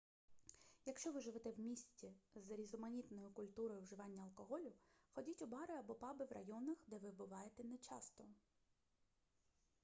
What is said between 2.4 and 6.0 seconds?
різноманітною культурою вживання алкоголю ходіть у бари або